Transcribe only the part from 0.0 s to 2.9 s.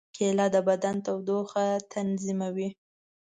کېله د بدن تودوخه تنظیموي.